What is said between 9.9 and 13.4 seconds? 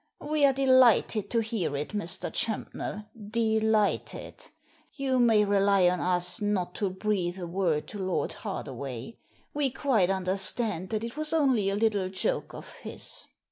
understand that it was only a little joke of his.